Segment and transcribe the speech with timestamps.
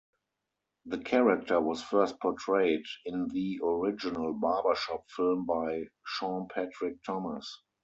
[0.87, 7.61] The character was first portrayed in the original "Barbershop" film by Sean Patrick Thomas.